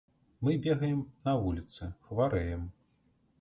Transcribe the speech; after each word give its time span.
Мы 0.47 0.53
бегаем 0.67 1.03
на 1.29 1.35
вуліцы, 1.43 1.91
хварэем. 2.09 2.65